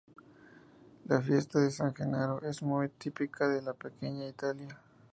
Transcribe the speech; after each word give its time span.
La 1.05 1.21
"Fiesta 1.21 1.59
de 1.59 1.69
San 1.69 1.93
Genaro" 1.93 2.41
es 2.41 2.63
muy 2.63 2.89
típica 2.89 3.47
de 3.47 3.61
la 3.61 3.73
Pequeña 3.75 4.27
Italia. 4.27 4.81